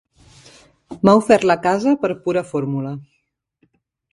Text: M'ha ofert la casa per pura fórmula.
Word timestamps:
M'ha 1.01 1.13
ofert 1.19 1.45
la 1.51 1.57
casa 1.67 1.93
per 2.07 2.11
pura 2.25 2.43
fórmula. 2.55 2.95